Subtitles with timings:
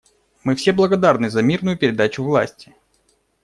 [0.43, 2.75] Мы все благодарны за мирную передачу власти.